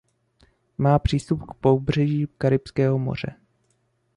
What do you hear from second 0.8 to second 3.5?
přístup k pobřeží Karibského moře.